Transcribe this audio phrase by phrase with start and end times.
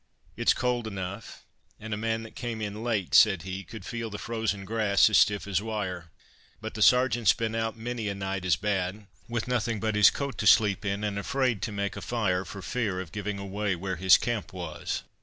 [0.35, 1.45] "It's cold enough,
[1.79, 5.19] and a man that came in late," said he, "could feel the frozen grass as
[5.19, 6.09] stiff as wire.
[6.59, 10.39] But the Sergeant's been out many a night as bad, with nothing but his coat
[10.39, 13.97] to sleep in, and afraid to make a fire for fear of giving away where
[13.97, 15.03] his camp was."